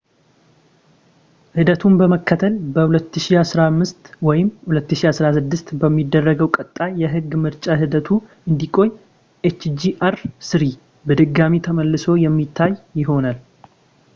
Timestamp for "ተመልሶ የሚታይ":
11.69-12.73